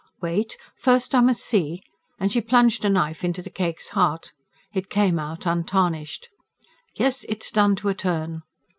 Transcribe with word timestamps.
"Wait! 0.19 0.57
First 0.79 1.13
I 1.13 1.21
must 1.21 1.43
see..." 1.45 1.83
and 2.19 2.31
she 2.31 2.41
plunged 2.41 2.83
a 2.83 2.89
knife 2.89 3.23
into 3.23 3.43
the 3.43 3.51
cake's 3.51 3.89
heart: 3.89 4.31
it 4.73 4.89
came 4.89 5.19
out 5.19 5.45
untarnished. 5.45 6.27
"Yes, 6.95 7.23
it's 7.29 7.51
done 7.51 7.75
to 7.75 7.89
a 7.89 7.93
turn." 7.93 8.41